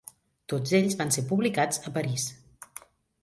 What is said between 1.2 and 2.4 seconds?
publicats a París.